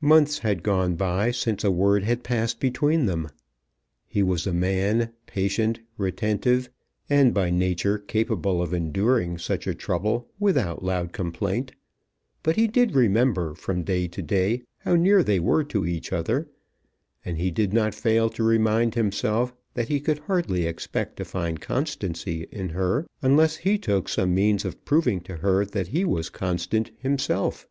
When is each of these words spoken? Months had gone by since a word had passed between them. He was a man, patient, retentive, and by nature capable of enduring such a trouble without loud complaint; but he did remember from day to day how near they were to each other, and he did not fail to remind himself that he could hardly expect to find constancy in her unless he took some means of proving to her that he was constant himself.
Months 0.00 0.38
had 0.38 0.62
gone 0.62 0.94
by 0.94 1.32
since 1.32 1.64
a 1.64 1.70
word 1.72 2.04
had 2.04 2.22
passed 2.22 2.60
between 2.60 3.06
them. 3.06 3.28
He 4.06 4.22
was 4.22 4.46
a 4.46 4.52
man, 4.52 5.10
patient, 5.26 5.80
retentive, 5.96 6.70
and 7.10 7.34
by 7.34 7.50
nature 7.50 7.98
capable 7.98 8.62
of 8.62 8.72
enduring 8.72 9.36
such 9.36 9.66
a 9.66 9.74
trouble 9.74 10.28
without 10.38 10.84
loud 10.84 11.12
complaint; 11.12 11.72
but 12.44 12.54
he 12.54 12.68
did 12.68 12.94
remember 12.94 13.52
from 13.56 13.82
day 13.82 14.06
to 14.06 14.22
day 14.22 14.62
how 14.82 14.94
near 14.94 15.24
they 15.24 15.40
were 15.40 15.64
to 15.64 15.84
each 15.84 16.12
other, 16.12 16.48
and 17.24 17.36
he 17.36 17.50
did 17.50 17.72
not 17.72 17.96
fail 17.96 18.30
to 18.30 18.44
remind 18.44 18.94
himself 18.94 19.52
that 19.74 19.88
he 19.88 19.98
could 19.98 20.20
hardly 20.20 20.66
expect 20.66 21.16
to 21.16 21.24
find 21.24 21.60
constancy 21.60 22.46
in 22.52 22.68
her 22.68 23.08
unless 23.22 23.56
he 23.56 23.76
took 23.76 24.08
some 24.08 24.32
means 24.32 24.64
of 24.64 24.84
proving 24.84 25.20
to 25.22 25.38
her 25.38 25.64
that 25.64 25.88
he 25.88 26.04
was 26.04 26.30
constant 26.30 26.92
himself. 26.98 27.66